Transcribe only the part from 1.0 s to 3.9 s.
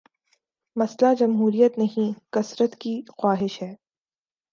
جمہوریت نہیں، کثرت کی خواہش ہے۔